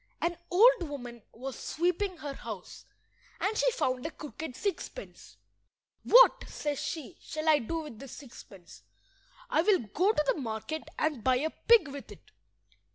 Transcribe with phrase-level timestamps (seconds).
[0.19, 2.85] An old woman was sweeping her house,
[3.39, 5.37] and she found a crooked sixpence.
[6.01, 8.81] "What," says she, "shall I do with this sixpence?
[9.47, 12.31] I will go to the market and buy a pig with it."